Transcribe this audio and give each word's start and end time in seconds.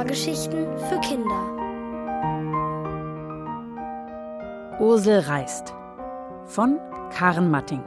Hörgeschichten 0.00 0.78
für 0.88 0.98
Kinder. 1.00 1.58
Ursel 4.80 5.18
reist 5.20 5.74
von 6.46 6.78
Karen 7.10 7.50
Matting. 7.50 7.84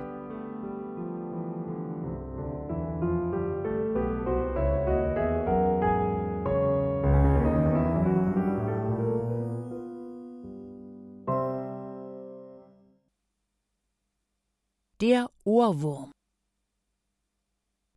Der 15.02 15.32
Ohrwurm. 15.46 16.12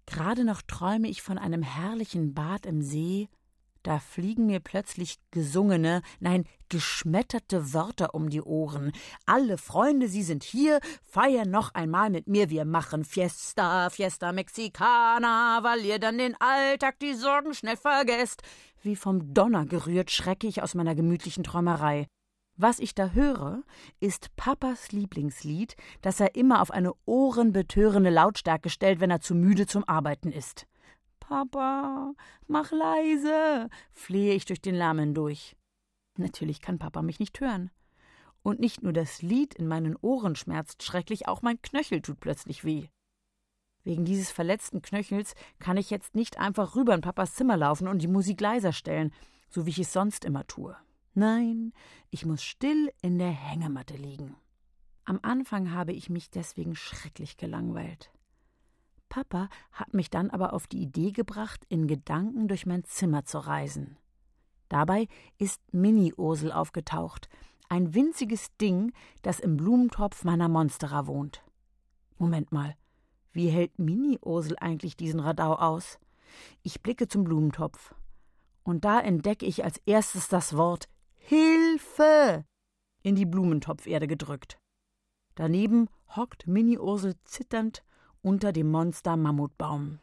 Gerade 0.07 0.47
noch 0.47 0.63
träume 0.63 1.09
ich 1.09 1.21
von 1.21 1.37
einem 1.37 1.61
herrlichen 1.61 2.33
Bad 2.33 2.65
im 2.65 2.81
See, 2.81 3.29
da 3.87 4.01
fliegen 4.01 4.47
mir 4.47 4.59
plötzlich 4.59 5.19
gesungene, 5.31 6.03
nein, 6.19 6.45
geschmetterte 6.69 7.73
Wörter 7.73 8.15
um 8.15 8.31
die 8.31 8.43
Ohren. 8.43 8.91
Alle 9.27 9.59
Freunde, 9.59 10.09
sie 10.09 10.25
sind 10.25 10.43
hier, 10.43 10.81
feiern 11.03 11.51
noch 11.51 11.73
einmal 11.75 12.11
mit 12.11 12.27
mir, 12.27 12.51
wir 12.51 12.65
machen 12.65 13.05
Fiesta, 13.05 13.89
Fiesta 13.91 14.33
Mexicana, 14.33 15.61
weil 15.63 15.85
ihr 15.85 16.01
dann 16.01 16.19
den 16.19 16.35
Alltag, 16.41 16.99
die 16.99 17.15
Sorgen 17.15 17.55
schnell 17.55 17.77
vergesst. 17.77 18.43
Wie 18.83 18.97
vom 18.97 19.33
Donner 19.33 19.67
gerührt 19.67 20.11
schrecke 20.11 20.49
ich 20.49 20.63
aus 20.63 20.75
meiner 20.75 20.97
gemütlichen 20.97 21.45
Träumerei. 21.45 22.09
Was 22.57 22.81
ich 22.81 22.95
da 22.95 23.11
höre, 23.11 23.63
ist 24.01 24.35
Papas 24.35 24.91
Lieblingslied, 24.91 25.77
das 26.01 26.19
er 26.19 26.35
immer 26.35 26.61
auf 26.63 26.73
eine 26.73 26.93
ohrenbetörende 27.05 28.11
Lautstärke 28.11 28.71
stellt, 28.71 28.99
wenn 28.99 29.11
er 29.11 29.21
zu 29.21 29.35
müde 29.35 29.67
zum 29.67 29.85
Arbeiten 29.87 30.33
ist. 30.33 30.67
Papa, 31.29 32.15
mach 32.47 32.71
leise, 32.71 33.69
flehe 33.93 34.35
ich 34.35 34.45
durch 34.45 34.61
den 34.61 34.77
Lärm 34.77 35.01
hindurch. 35.01 35.57
Natürlich 36.17 36.61
kann 36.61 36.79
Papa 36.79 37.03
mich 37.03 37.19
nicht 37.19 37.41
hören. 37.41 37.71
Und 38.43 38.61
nicht 38.61 38.85
nur 38.85 38.93
das 38.93 39.23
Lied 39.23 39.55
in 39.55 39.67
meinen 39.67 39.97
Ohren 39.97 40.37
schmerzt 40.37 40.85
schrecklich, 40.85 41.27
auch 41.27 41.43
mein 41.43 41.61
Knöchel 41.63 42.01
tut 42.01 42.21
plötzlich 42.21 42.65
weh. 42.65 42.87
Wegen 43.83 44.05
dieses 44.05 44.31
verletzten 44.31 44.83
Knöchels 44.83 45.35
kann 45.59 45.77
ich 45.77 45.91
jetzt 45.91 46.15
nicht 46.15 46.39
einfach 46.39 46.77
rüber 46.77 46.95
in 46.95 47.01
Papas 47.01 47.35
Zimmer 47.35 47.57
laufen 47.57 47.89
und 47.89 48.03
die 48.03 48.09
Musik 48.09 48.41
leiser 48.41 48.73
stellen, 48.73 49.13
so 49.49 49.67
wie 49.67 49.71
ich 49.71 49.81
es 49.81 49.93
sonst 49.93 50.25
immer 50.25 50.47
tue. 50.47 50.77
Nein, 51.15 51.73
ich 52.11 52.25
muss 52.25 52.45
still 52.45 52.93
in 53.03 53.19
der 53.19 53.33
Hängematte 53.33 53.97
liegen. 53.97 54.37
Am 55.05 55.19
Anfang 55.23 55.73
habe 55.73 55.93
ich 55.93 56.09
mich 56.09 56.31
deswegen 56.31 56.77
schrecklich 56.77 57.37
gelangweilt. 57.37 58.13
Papa 59.09 59.49
hat 59.73 59.95
mich 59.95 60.11
dann 60.11 60.31
aber 60.31 60.53
auf 60.53 60.67
die 60.67 60.83
Idee 60.83 61.13
gebracht, 61.13 61.65
in 61.69 61.87
Gedanken 61.87 62.49
durch 62.49 62.67
mein 62.67 62.85
Zimmer 62.85 63.25
zu 63.25 63.39
reisen. 63.39 63.97
Dabei 64.69 65.09
ist 65.39 65.61
Mini-Ursel 65.73 66.53
aufgetaucht, 66.53 67.29
ein 67.69 67.95
winziges 67.95 68.49
Ding, 68.61 68.93
das 69.23 69.41
im 69.41 69.57
Blumentopf 69.57 70.25
meiner 70.25 70.49
Monstera 70.49 71.07
wohnt. 71.07 71.43
Moment 72.19 72.53
mal, 72.53 72.77
wie 73.33 73.49
hält 73.49 73.79
Mini-Ursel 73.79 74.57
eigentlich 74.59 74.97
diesen 74.97 75.21
Radau 75.21 75.55
aus? 75.55 75.99
Ich 76.63 76.83
blicke 76.83 77.09
zum 77.09 77.25
Blumentopf. 77.25 77.95
Und 78.63 78.85
da 78.85 79.01
entdecke 79.01 79.47
ich 79.47 79.65
als 79.65 79.79
erstes 79.87 80.29
das 80.29 80.57
Wort 80.57 80.89
Hilfe! 81.17 82.45
in 83.03 83.15
die 83.15 83.27
Blumentopferde 83.27 84.09
gedrückt. 84.09 84.59
Daneben 85.37 85.89
hockt 86.17 86.47
Mini-Ursel 86.47 87.15
zitternd 87.25 87.85
unter 88.27 88.53
dem 88.53 88.69
Monster-Mammutbaum. 88.73 90.01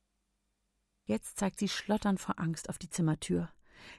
Jetzt 1.05 1.37
zeigt 1.37 1.59
sie 1.59 1.67
schlotternd 1.67 2.21
vor 2.21 2.39
Angst 2.39 2.69
auf 2.69 2.77
die 2.77 2.89
Zimmertür. 2.89 3.49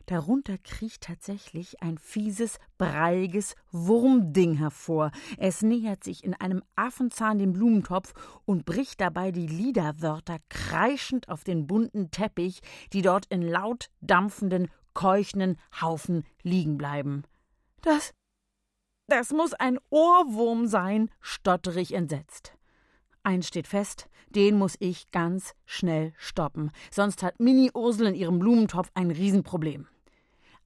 Darunter 0.07 0.57
kriecht 0.57 1.03
tatsächlich 1.03 1.83
ein 1.83 1.99
fieses, 1.99 2.59
breiiges 2.79 3.55
Wurmding 3.71 4.55
hervor. 4.55 5.11
Es 5.37 5.61
nähert 5.61 6.03
sich 6.03 6.25
in 6.25 6.33
einem 6.33 6.63
Affenzahn 6.75 7.39
dem 7.39 7.53
Blumentopf 7.53 8.15
und 8.47 8.65
bricht 8.65 9.03
dabei 9.03 9.31
die 9.31 9.47
Liederwörter 9.47 10.39
kreischend 10.49 11.29
auf 11.29 11.45
den 11.45 11.67
bunten 11.67 12.11
Teppich, 12.11 12.63
die 12.95 13.03
dort 13.03 13.27
in 13.27 13.43
laut 13.43 13.91
dampfenden 14.01 14.71
keuchenden 14.95 15.59
Haufen 15.83 16.25
liegen 16.43 16.79
bleiben. 16.79 17.25
Das. 17.83 18.15
Das 19.07 19.33
muss 19.33 19.53
ein 19.53 19.79
Ohrwurm 19.91 20.67
sein, 20.67 21.11
stottere 21.21 21.83
ich 21.83 21.93
entsetzt. 21.93 22.57
Eins 23.27 23.49
steht 23.49 23.67
fest, 23.67 24.11
den 24.29 24.59
muss 24.59 24.77
ich 24.81 25.11
ganz 25.11 25.55
schnell 25.65 26.13
stoppen, 26.19 26.71
sonst 26.91 27.23
hat 27.23 27.41
Mini 27.41 27.71
Ursel 27.73 28.09
in 28.09 28.15
ihrem 28.15 28.39
Blumentopf 28.39 28.91
ein 28.93 29.11
Riesenproblem. 29.11 29.87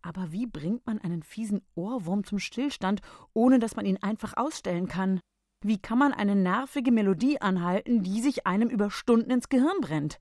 Aber 0.03 0.33
wie 0.33 0.47
bringt 0.47 0.85
man 0.85 0.99
einen 1.01 1.23
fiesen 1.23 1.63
Ohrwurm 1.77 2.25
zum 2.25 2.41
Stillstand, 2.41 3.01
ohne 3.33 3.61
dass 3.61 3.77
man 3.77 3.87
ihn 3.87 4.03
einfach 4.03 4.37
ausstellen 4.37 4.89
kann? 4.89 5.21
Wie 5.65 5.79
kann 5.79 5.99
man 5.99 6.13
eine 6.13 6.35
nervige 6.35 6.91
Melodie 6.91 7.41
anhalten, 7.41 8.03
die 8.03 8.21
sich 8.21 8.45
einem 8.45 8.69
über 8.69 8.91
Stunden 8.91 9.31
ins 9.31 9.49
Gehirn 9.49 9.81
brennt? 9.81 10.19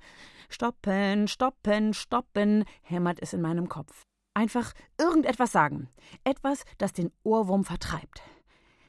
Stoppen, 0.47 1.27
stoppen, 1.27 1.95
stoppen, 1.95 2.65
hämmert 2.83 3.17
es 3.19 3.33
in 3.33 3.41
meinem 3.41 3.67
Kopf. 3.67 4.03
Einfach 4.35 4.73
irgendetwas 4.99 5.51
sagen. 5.51 5.89
Etwas, 6.23 6.65
das 6.77 6.93
den 6.93 7.11
Ohrwurm 7.23 7.63
vertreibt. 7.63 8.21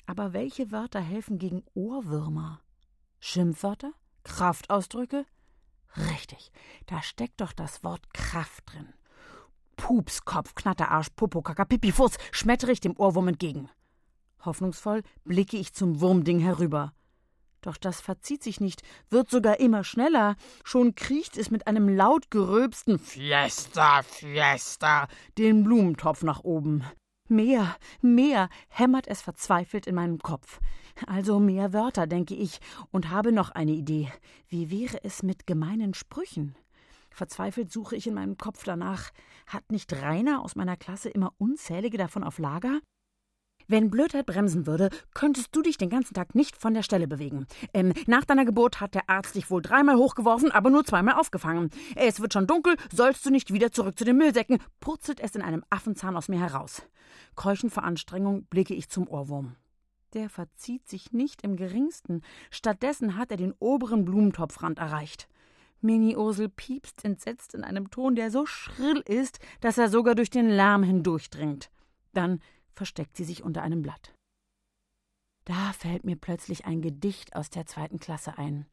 Aber 0.05 0.35
welche 0.35 0.71
Wörter 0.71 1.01
helfen 1.01 1.39
gegen 1.39 1.65
Ohrwürmer? 1.73 2.61
Schimpfwörter? 3.21 3.93
Kraftausdrücke? 4.25 5.27
Richtig, 5.97 6.53
da 6.87 7.03
steckt 7.03 7.41
doch 7.41 7.53
das 7.53 7.83
Wort 7.83 8.13
Kraft 8.13 8.73
drin. 8.73 8.93
Pups, 9.77 10.25
Kopf, 10.25 10.55
Knatterarsch, 10.55 11.11
Popo, 11.17 11.43
Kaka, 11.43 11.65
Pipi, 11.65 11.93
Fuß, 11.93 12.19
schmettere 12.33 12.73
ich 12.73 12.81
dem 12.81 12.97
Ohrwurm 12.99 13.29
entgegen. 13.29 13.71
Hoffnungsvoll 14.45 15.03
blicke 15.25 15.57
ich 15.57 15.73
zum 15.73 16.01
Wurmding 16.01 16.41
herüber. 16.41 16.93
Doch 17.61 17.77
das 17.77 18.01
verzieht 18.01 18.43
sich 18.43 18.61
nicht, 18.61 18.83
wird 19.11 19.31
sogar 19.31 19.59
immer 19.59 19.83
schneller. 19.83 20.37
Schon 20.65 20.95
kriecht 20.95 21.37
es 21.37 21.51
mit 21.51 21.67
einem 21.67 21.89
laut 21.89 22.31
geröbsten 22.31 22.99
Fiesta, 22.99 24.03
Fiesta 24.03 25.09
den 25.39 25.65
Blumentopf 25.65 26.23
nach 26.23 26.45
oben. 26.45 26.85
Mehr, 27.29 27.77
mehr 28.01 28.49
hämmert 28.69 29.07
es 29.07 29.21
verzweifelt 29.21 29.87
in 29.87 29.97
meinem 29.97 30.19
Kopf. 30.19 30.61
Also 31.07 31.39
mehr 31.39 31.73
Wörter, 31.73 32.07
denke 32.07 32.35
ich, 32.35 32.61
und 32.91 33.11
habe 33.11 33.33
noch 33.33 33.51
eine 33.51 33.73
Idee. 33.73 34.13
Wie 34.49 34.71
wäre 34.71 35.05
es 35.05 35.23
mit 35.23 35.47
gemeinen 35.47 35.95
Sprüchen? 35.95 36.57
Verzweifelt 37.11 37.73
suche 37.73 37.97
ich 37.97 38.07
in 38.07 38.15
meinem 38.15 38.37
Kopf 38.37 38.65
danach. 38.65 39.11
Hat 39.47 39.71
nicht 39.73 39.93
Rainer 39.93 40.43
aus 40.43 40.57
meiner 40.57 40.77
Klasse 40.77 41.09
immer 41.09 41.33
unzählige 41.39 41.99
davon 41.99 42.25
auf 42.25 42.39
Lager? 42.39 42.81
Wenn 43.71 43.91
Blödheit 43.91 44.25
bremsen 44.25 44.67
würde, 44.67 44.89
könntest 45.13 45.55
du 45.55 45.61
dich 45.61 45.77
den 45.77 45.91
ganzen 45.91 46.15
Tag 46.15 46.35
nicht 46.35 46.57
von 46.57 46.73
der 46.73 46.83
Stelle 46.83 47.07
bewegen. 47.07 47.47
Ähm, 47.75 47.93
nach 48.07 48.25
deiner 48.25 48.47
Geburt 48.47 48.81
hat 48.81 48.95
der 48.95 49.11
Arzt 49.11 49.35
dich 49.35 49.51
wohl 49.51 49.61
dreimal 49.61 49.97
hochgeworfen, 49.97 50.51
aber 50.51 50.71
nur 50.71 50.87
zweimal 50.87 51.17
aufgefangen. 51.17 51.69
Es 51.95 52.21
wird 52.21 52.33
schon 52.33 52.47
dunkel, 52.47 52.77
sollst 52.91 53.27
du 53.27 53.31
nicht 53.31 53.53
wieder 53.53 53.71
zurück 53.71 53.99
zu 53.99 54.07
den 54.07 54.17
Müllsäcken, 54.17 54.59
purzelt 54.81 55.21
es 55.21 55.35
in 55.35 55.43
einem 55.43 55.65
Affenzahn 55.69 56.17
aus 56.17 56.29
mir 56.29 56.41
heraus. 56.41 56.83
Keuchend 57.35 57.73
vor 57.73 57.85
Anstrengung 57.85 58.47
blicke 58.47 58.75
ich 58.75 58.89
zum 58.89 59.07
Ohrwurm. 59.07 59.57
Der 60.15 60.31
verzieht 60.31 60.89
sich 60.89 61.13
nicht 61.13 61.43
im 61.43 61.57
geringsten. 61.57 62.23
Stattdessen 62.51 63.17
hat 63.17 63.31
er 63.31 63.37
den 63.37 63.55
oberen 63.59 64.05
Blumentopfrand 64.05 64.79
erreicht. 64.79 65.29
Mini-Ursel 65.81 66.49
piepst 66.49 67.05
entsetzt 67.05 67.55
in 67.55 67.63
einem 67.63 67.91
Ton, 67.91 68.17
der 68.17 68.31
so 68.31 68.47
schrill 68.47 69.03
ist, 69.07 69.39
dass 69.61 69.79
er 69.79 69.89
sogar 69.89 70.15
durch 70.15 70.31
den 70.31 70.49
Lärm 70.49 70.83
hindurchdringt. 70.83 71.71
Dann 72.15 72.41
versteckt 72.75 73.17
sie 73.17 73.25
sich 73.25 73.43
unter 73.43 73.63
einem 73.63 73.83
Blatt. 73.83 74.15
Da 75.45 75.73
fällt 75.73 76.05
mir 76.05 76.17
plötzlich 76.17 76.67
ein 76.67 76.83
Gedicht 76.83 77.35
aus 77.37 77.49
der 77.51 77.67
zweiten 77.67 77.99
Klasse 77.99 78.37
ein. 78.39 78.67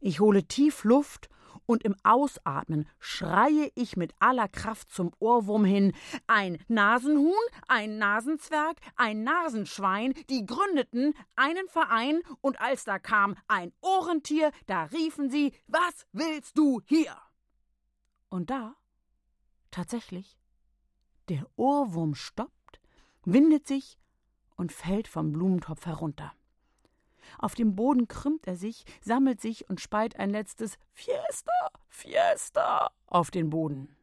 Ich 0.00 0.20
hole 0.20 0.42
tief 0.44 0.84
Luft 0.84 1.28
und 1.66 1.84
im 1.84 1.94
Ausatmen 2.02 2.88
schreie 2.98 3.70
ich 3.74 3.96
mit 3.96 4.14
aller 4.18 4.48
Kraft 4.48 4.90
zum 4.92 5.12
Ohrwurm 5.18 5.64
hin 5.64 5.92
Ein 6.26 6.58
Nasenhuhn, 6.68 7.34
ein 7.68 7.98
Nasenzwerg, 7.98 8.78
ein 8.96 9.22
Nasenschwein, 9.24 10.14
die 10.30 10.46
gründeten 10.46 11.14
einen 11.36 11.68
Verein, 11.68 12.22
und 12.40 12.60
als 12.60 12.84
da 12.84 12.98
kam 12.98 13.36
ein 13.46 13.72
Ohrentier, 13.82 14.52
da 14.66 14.84
riefen 14.84 15.30
sie 15.30 15.52
Was 15.68 16.06
willst 16.12 16.56
du 16.56 16.80
hier? 16.86 17.16
Und 18.30 18.50
da, 18.50 18.74
tatsächlich, 19.70 20.38
der 21.28 21.46
Ohrwurm 21.56 22.14
stoppt 22.14 22.80
windet 23.24 23.66
sich 23.66 23.98
und 24.56 24.72
fällt 24.72 25.08
vom 25.08 25.32
Blumentopf 25.32 25.84
herunter. 25.84 26.32
Auf 27.38 27.54
dem 27.54 27.76
Boden 27.76 28.08
krümmt 28.08 28.46
er 28.46 28.56
sich, 28.56 28.84
sammelt 29.00 29.40
sich 29.40 29.68
und 29.68 29.80
speit 29.80 30.16
ein 30.18 30.30
letztes 30.30 30.78
Fiesta, 30.92 31.52
Fiesta 31.88 32.90
auf 33.06 33.30
den 33.30 33.50
Boden. 33.50 33.96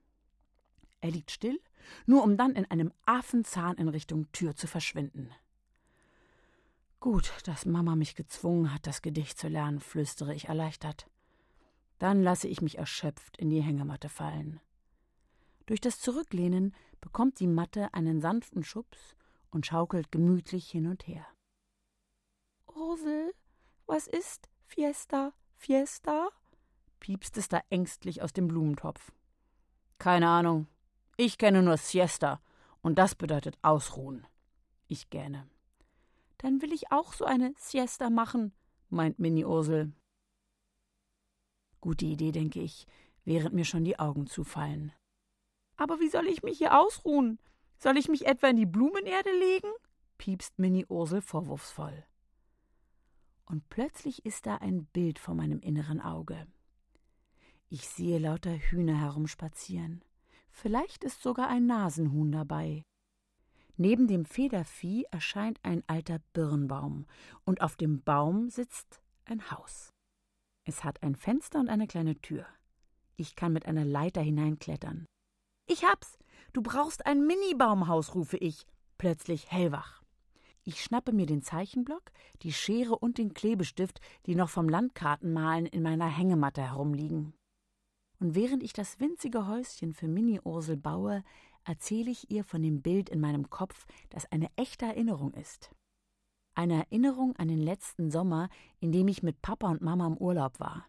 Er 1.02 1.12
liegt 1.12 1.32
still, 1.32 1.60
nur 2.06 2.24
um 2.24 2.38
dann 2.38 2.56
in 2.56 2.66
einem 2.66 2.92
Affenzahn 3.06 3.78
in 3.78 3.88
Richtung 3.88 4.32
Tür 4.32 4.56
zu 4.56 4.68
verschwinden. 4.68 5.32
Gut, 7.00 7.32
dass 7.46 7.66
Mama 7.66 7.96
mich 7.96 8.16
gezwungen 8.16 8.74
hat, 8.74 8.88
das 8.88 9.02
Gedicht 9.02 9.38
zu 9.38 9.48
lernen, 9.48 9.80
flüstere 9.80 10.34
ich 10.34 10.48
erleichtert. 10.48 11.08
Dann 12.00 12.24
lasse 12.24 12.48
ich 12.48 12.62
mich 12.62 12.78
erschöpft 12.78 13.38
in 13.38 13.50
die 13.50 13.62
Hängematte 13.62 14.10
fallen. 14.10 14.60
Durch 15.68 15.82
das 15.82 16.00
Zurücklehnen 16.00 16.74
bekommt 17.02 17.40
die 17.40 17.48
Matte 17.48 17.94
einen 17.94 18.20
sanften 18.20 18.64
Schubs 18.64 19.16
und 19.52 19.66
schaukelt 19.66 20.12
gemütlich 20.12 20.70
hin 20.70 20.88
und 20.88 21.08
her. 21.08 21.26
Ursel, 22.80 23.34
was 23.88 24.08
ist 24.08 24.50
Fiesta, 24.66 25.34
Fiesta? 25.56 26.30
piepst 27.00 27.38
es 27.38 27.48
da 27.48 27.62
ängstlich 27.70 28.22
aus 28.22 28.34
dem 28.34 28.48
Blumentopf. 28.48 29.12
Keine 29.98 30.30
Ahnung. 30.30 30.68
Ich 31.16 31.38
kenne 31.38 31.64
nur 31.64 31.78
Siesta, 31.78 32.40
und 32.82 33.00
das 33.00 33.16
bedeutet 33.16 33.58
Ausruhen. 33.64 34.28
Ich 34.88 35.10
gähne. 35.10 35.50
Dann 36.38 36.62
will 36.62 36.72
ich 36.72 36.92
auch 36.92 37.14
so 37.14 37.26
eine 37.26 37.54
Siesta 37.58 38.10
machen, 38.10 38.54
meint 38.90 39.18
Mini 39.18 39.44
Ursel. 39.44 39.92
Gute 41.82 42.06
Idee, 42.06 42.32
denke 42.32 42.62
ich, 42.62 42.86
während 43.26 43.56
mir 43.56 43.66
schon 43.66 43.86
die 43.86 43.98
Augen 43.98 44.28
zufallen. 44.28 44.94
Aber 45.78 46.00
wie 46.00 46.10
soll 46.10 46.28
ich 46.28 46.44
mich 46.44 46.60
hier 46.60 46.80
ausruhen? 46.80 47.40
Soll 47.80 47.98
ich 47.98 48.08
mich 48.08 48.26
etwa 48.28 48.48
in 48.48 48.58
die 48.58 48.66
Blumenerde 48.66 49.32
legen? 49.32 49.72
piepst 50.18 50.60
Mini 50.60 50.86
Ursel 50.88 51.22
vorwurfsvoll. 51.22 52.04
Und 53.48 53.68
plötzlich 53.70 54.26
ist 54.26 54.46
da 54.46 54.58
ein 54.58 54.86
Bild 54.88 55.20
vor 55.20 55.34
meinem 55.34 55.62
inneren 55.62 56.02
Auge. 56.02 56.48
Ich 57.70 57.88
sehe 57.88 58.20
lauter 58.20 58.52
Hühner 58.52 59.00
herumspazieren. 59.00 60.04
Vielleicht 60.50 61.04
ist 61.04 61.22
sogar 61.22 61.48
ein 61.48 61.66
Nasenhuhn 61.66 62.32
dabei. 62.32 62.84
Neben 63.78 64.08
dem 64.08 64.26
Federvieh 64.26 65.06
erscheint 65.12 65.60
ein 65.64 65.84
alter 65.88 66.20
Birnbaum, 66.34 67.06
und 67.46 67.62
auf 67.62 67.78
dem 67.78 68.02
Baum 68.02 68.50
sitzt 68.50 69.02
ein 69.26 69.52
Haus. 69.52 69.92
Es 70.66 70.84
hat 70.84 71.04
ein 71.04 71.16
Fenster 71.16 71.60
und 71.60 71.70
eine 71.70 71.88
kleine 71.88 72.20
Tür. 72.20 72.46
Ich 73.16 73.36
kann 73.36 73.54
mit 73.54 73.66
einer 73.66 73.86
Leiter 73.86 74.22
hineinklettern. 74.22 75.06
Ich 75.68 75.86
hab's! 75.86 76.18
Du 76.54 76.62
brauchst 76.62 77.06
ein 77.06 77.26
Mini-Baumhaus, 77.26 78.16
rufe 78.16 78.38
ich, 78.38 78.66
plötzlich 78.98 79.52
hellwach. 79.52 80.02
Ich 80.68 80.84
schnappe 80.84 81.14
mir 81.14 81.26
den 81.26 81.42
Zeichenblock, 81.42 82.12
die 82.42 82.52
Schere 82.52 82.98
und 82.98 83.20
den 83.20 83.34
Klebestift, 83.34 84.02
die 84.26 84.36
noch 84.36 84.50
vom 84.50 84.68
Landkartenmalen 84.68 85.66
in 85.66 85.82
meiner 85.82 86.10
Hängematte 86.10 86.62
herumliegen. 86.62 87.34
Und 88.20 88.36
während 88.36 88.64
ich 88.64 88.74
das 88.74 89.00
winzige 89.00 89.48
Häuschen 89.48 89.94
für 89.94 90.10
Mini-Ursel 90.10 90.76
baue, 90.76 91.24
erzähle 91.64 92.12
ich 92.12 92.30
ihr 92.32 92.44
von 92.44 92.62
dem 92.62 92.82
Bild 92.82 93.08
in 93.08 93.22
meinem 93.22 93.50
Kopf, 93.50 93.86
das 94.10 94.30
eine 94.30 94.50
echte 94.58 94.86
Erinnerung 94.86 95.34
ist. 95.36 95.72
Eine 96.54 96.80
Erinnerung 96.80 97.34
an 97.38 97.48
den 97.48 97.62
letzten 97.62 98.12
Sommer, 98.12 98.50
in 98.82 98.92
dem 98.92 99.08
ich 99.08 99.24
mit 99.24 99.42
Papa 99.42 99.72
und 99.72 99.82
Mama 99.82 100.06
im 100.06 100.18
Urlaub 100.18 100.60
war. 100.60 100.86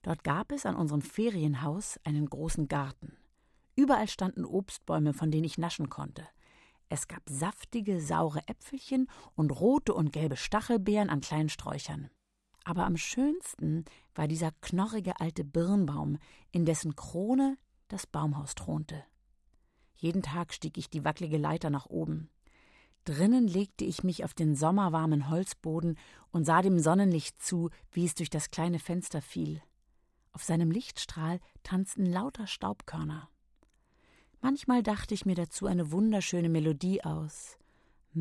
Dort 0.00 0.24
gab 0.24 0.50
es 0.50 0.64
an 0.64 0.76
unserem 0.76 1.02
Ferienhaus 1.02 2.00
einen 2.04 2.24
großen 2.24 2.68
Garten. 2.68 3.14
Überall 3.76 4.08
standen 4.08 4.46
Obstbäume, 4.46 5.12
von 5.12 5.30
denen 5.30 5.44
ich 5.44 5.58
naschen 5.58 5.90
konnte. 5.90 6.26
Es 6.88 7.08
gab 7.08 7.22
saftige, 7.28 8.00
saure 8.00 8.46
Äpfelchen 8.46 9.08
und 9.34 9.50
rote 9.50 9.94
und 9.94 10.12
gelbe 10.12 10.36
Stachelbeeren 10.36 11.10
an 11.10 11.20
kleinen 11.20 11.48
Sträuchern. 11.48 12.10
Aber 12.64 12.86
am 12.86 12.96
schönsten 12.96 13.84
war 14.14 14.28
dieser 14.28 14.52
knorrige 14.60 15.20
alte 15.20 15.44
Birnbaum, 15.44 16.18
in 16.50 16.64
dessen 16.64 16.96
Krone 16.96 17.58
das 17.88 18.06
Baumhaus 18.06 18.54
thronte. 18.54 19.04
Jeden 19.94 20.22
Tag 20.22 20.52
stieg 20.52 20.78
ich 20.78 20.90
die 20.90 21.04
wackelige 21.04 21.38
Leiter 21.38 21.70
nach 21.70 21.86
oben. 21.86 22.30
Drinnen 23.04 23.46
legte 23.46 23.84
ich 23.84 24.02
mich 24.02 24.24
auf 24.24 24.32
den 24.32 24.56
sommerwarmen 24.56 25.28
Holzboden 25.28 25.98
und 26.30 26.44
sah 26.44 26.62
dem 26.62 26.78
Sonnenlicht 26.78 27.42
zu, 27.42 27.70
wie 27.92 28.06
es 28.06 28.14
durch 28.14 28.30
das 28.30 28.50
kleine 28.50 28.78
Fenster 28.78 29.20
fiel. 29.20 29.62
Auf 30.32 30.42
seinem 30.42 30.70
Lichtstrahl 30.70 31.38
tanzten 31.62 32.06
lauter 32.06 32.46
Staubkörner. 32.46 33.28
Manchmal 34.44 34.82
dachte 34.82 35.14
ich 35.14 35.24
mir 35.24 35.34
dazu 35.34 35.64
eine 35.64 35.90
wunderschöne 35.90 36.50
Melodie 36.50 37.02
aus. 37.02 37.56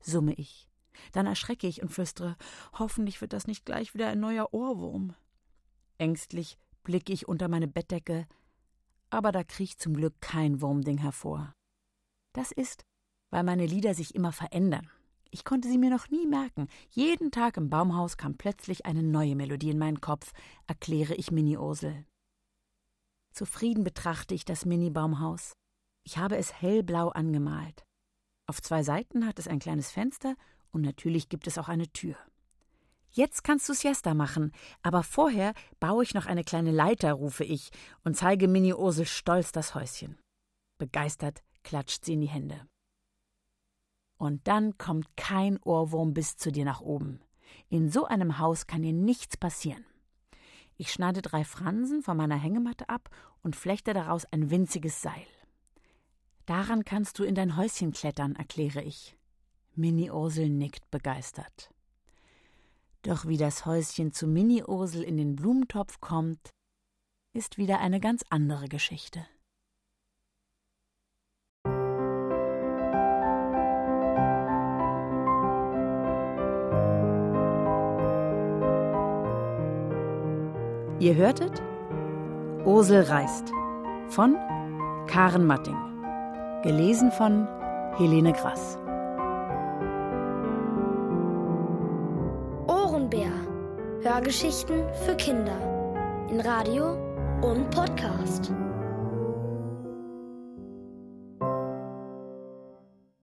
Summe 0.00 0.34
ich. 0.34 0.68
Dann 1.10 1.26
erschrecke 1.26 1.66
ich 1.66 1.82
und 1.82 1.88
flüstere, 1.88 2.36
hoffentlich 2.78 3.20
wird 3.20 3.32
das 3.32 3.48
nicht 3.48 3.66
gleich 3.66 3.92
wieder 3.94 4.06
ein 4.06 4.20
neuer 4.20 4.54
Ohrwurm. 4.54 5.16
Ängstlich 5.98 6.56
blicke 6.84 7.12
ich 7.12 7.26
unter 7.26 7.48
meine 7.48 7.66
Bettdecke, 7.66 8.28
aber 9.10 9.32
da 9.32 9.42
kriecht 9.42 9.82
zum 9.82 9.94
Glück 9.94 10.20
kein 10.20 10.60
Wurmding 10.60 10.98
hervor. 10.98 11.56
Das 12.32 12.52
ist, 12.52 12.84
weil 13.30 13.42
meine 13.42 13.66
Lieder 13.66 13.94
sich 13.94 14.14
immer 14.14 14.30
verändern. 14.30 14.88
Ich 15.32 15.44
konnte 15.44 15.68
sie 15.68 15.78
mir 15.78 15.90
noch 15.90 16.08
nie 16.08 16.28
merken. 16.28 16.68
Jeden 16.90 17.32
Tag 17.32 17.56
im 17.56 17.68
Baumhaus 17.68 18.16
kam 18.16 18.36
plötzlich 18.36 18.86
eine 18.86 19.02
neue 19.02 19.34
Melodie 19.34 19.70
in 19.70 19.78
meinen 19.78 20.00
Kopf, 20.00 20.32
erkläre 20.68 21.16
ich 21.16 21.32
Mini 21.32 21.56
Ursel. 21.56 22.04
Zufrieden 23.32 23.84
betrachte 23.84 24.34
ich 24.34 24.44
das 24.44 24.64
Mini-Baumhaus. 24.64 25.52
Ich 26.04 26.18
habe 26.18 26.36
es 26.36 26.52
hellblau 26.60 27.08
angemalt. 27.08 27.84
Auf 28.46 28.60
zwei 28.60 28.82
Seiten 28.82 29.26
hat 29.26 29.38
es 29.38 29.48
ein 29.48 29.58
kleines 29.58 29.90
Fenster 29.90 30.34
und 30.70 30.82
natürlich 30.82 31.28
gibt 31.28 31.46
es 31.46 31.58
auch 31.58 31.68
eine 31.68 31.88
Tür. 31.88 32.16
Jetzt 33.10 33.44
kannst 33.44 33.68
du 33.68 33.74
Siesta 33.74 34.14
machen, 34.14 34.52
aber 34.82 35.02
vorher 35.02 35.52
baue 35.80 36.02
ich 36.02 36.14
noch 36.14 36.26
eine 36.26 36.44
kleine 36.44 36.70
Leiter, 36.70 37.12
rufe 37.12 37.44
ich 37.44 37.70
und 38.04 38.16
zeige 38.16 38.48
Mini 38.48 38.72
Ursel 38.72 39.06
stolz 39.06 39.52
das 39.52 39.74
Häuschen. 39.74 40.18
Begeistert 40.78 41.42
klatscht 41.62 42.04
sie 42.04 42.14
in 42.14 42.22
die 42.22 42.28
Hände. 42.28 42.66
Und 44.18 44.48
dann 44.48 44.78
kommt 44.78 45.16
kein 45.16 45.58
Ohrwurm 45.62 46.14
bis 46.14 46.36
zu 46.36 46.50
dir 46.52 46.64
nach 46.64 46.80
oben. 46.80 47.20
In 47.68 47.90
so 47.90 48.06
einem 48.06 48.38
Haus 48.38 48.66
kann 48.66 48.82
dir 48.82 48.92
nichts 48.92 49.36
passieren. 49.36 49.84
Ich 50.82 50.92
schneide 50.92 51.22
drei 51.22 51.44
Fransen 51.44 52.02
von 52.02 52.16
meiner 52.16 52.34
Hängematte 52.34 52.88
ab 52.88 53.08
und 53.44 53.54
flechte 53.54 53.94
daraus 53.94 54.24
ein 54.32 54.50
winziges 54.50 55.00
Seil. 55.00 55.28
Daran 56.44 56.84
kannst 56.84 57.20
du 57.20 57.22
in 57.22 57.36
dein 57.36 57.56
Häuschen 57.56 57.92
klettern, 57.92 58.34
erkläre 58.34 58.82
ich. 58.82 59.16
Mini 59.76 60.10
Ursel 60.10 60.48
nickt 60.48 60.90
begeistert. 60.90 61.70
Doch 63.02 63.28
wie 63.28 63.36
das 63.36 63.64
Häuschen 63.64 64.10
zu 64.10 64.26
Mini-Ursel 64.26 65.04
in 65.04 65.18
den 65.18 65.36
Blumentopf 65.36 66.00
kommt, 66.00 66.50
ist 67.32 67.58
wieder 67.58 67.78
eine 67.78 68.00
ganz 68.00 68.24
andere 68.30 68.66
Geschichte. 68.66 69.24
Ihr 81.02 81.16
hörtet 81.16 81.60
Ursel 82.64 83.02
reist 83.02 83.50
von 84.06 84.36
Karen 85.08 85.44
Matting, 85.44 85.74
gelesen 86.62 87.10
von 87.10 87.48
Helene 87.96 88.32
Grass. 88.32 88.78
Hörgeschichten 94.02 94.84
für 95.04 95.16
Kinder 95.16 95.56
in 96.30 96.40
Radio 96.40 96.92
und 97.40 97.68
Podcast. 97.70 98.52